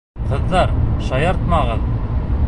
[0.29, 0.73] Ҡыҙҙар,
[1.09, 1.85] шаяртмағыҙ!